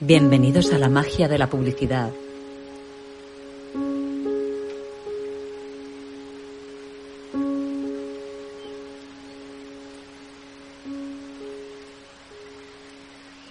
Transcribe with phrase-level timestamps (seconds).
[0.00, 2.12] Bienvenidos a la magia de la publicidad.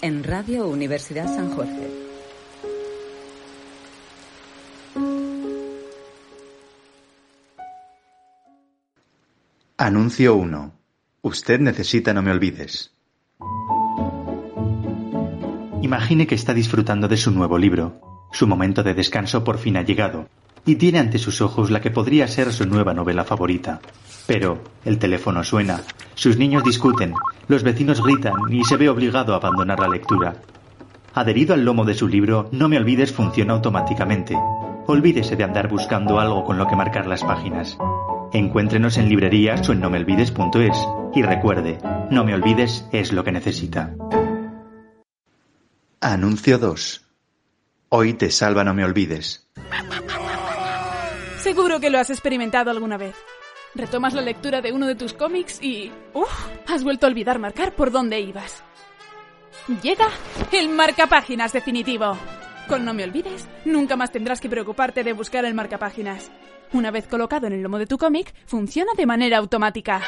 [0.03, 1.89] En Radio Universidad San Jorge.
[9.77, 10.73] Anuncio 1.
[11.23, 12.94] Usted necesita No Me Olvides.
[15.85, 18.01] Imagine que está disfrutando de su nuevo libro.
[18.31, 20.27] Su momento de descanso por fin ha llegado,
[20.65, 23.81] y tiene ante sus ojos la que podría ser su nueva novela favorita.
[24.25, 25.81] Pero el teléfono suena,
[26.15, 27.13] sus niños discuten,
[27.47, 30.37] los vecinos gritan y se ve obligado a abandonar la lectura.
[31.13, 34.35] Adherido al lomo de su libro, No me olvides funciona automáticamente.
[34.87, 37.77] Olvídese de andar buscando algo con lo que marcar las páginas.
[38.33, 41.77] Encuéntrenos en librerías o en nomeolvides.es y recuerde,
[42.09, 43.93] No me olvides es lo que necesita.
[46.07, 47.03] Anuncio 2.
[47.89, 49.49] Hoy te salva No me olvides.
[51.39, 53.15] Seguro que lo has experimentado alguna vez.
[53.73, 55.91] Retomas la lectura de uno de tus cómics y...
[56.13, 56.29] ¡Uf!
[56.67, 58.61] Has vuelto a olvidar marcar por dónde ibas.
[59.81, 60.07] Llega
[60.51, 62.15] el marcapáginas definitivo.
[62.67, 66.31] Con No me olvides, nunca más tendrás que preocuparte de buscar el marcapáginas.
[66.71, 70.03] Una vez colocado en el lomo de tu cómic, funciona de manera automática.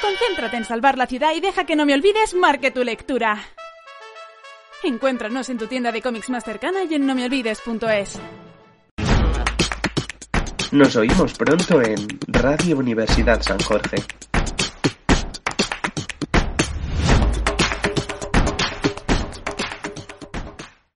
[0.00, 3.44] Concéntrate en salvar la ciudad y deja que No me olvides marque tu lectura.
[4.82, 8.20] Encuéntranos en tu tienda de cómics más cercana y en nomeolvides.es.
[10.72, 11.96] Nos oímos pronto en
[12.26, 13.96] Radio Universidad San Jorge.